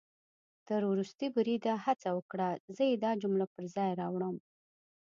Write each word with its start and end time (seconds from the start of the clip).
تر 0.67 0.81
ورستي 0.91 1.27
بریده 1.35 1.73
هڅه 1.85 2.09
وکړه، 2.17 2.49
زه 2.75 2.83
يې 2.89 2.95
دا 3.03 3.11
جمله 3.21 3.45
پر 3.53 3.63
ځای 3.75 3.91
راوړم 4.01 4.35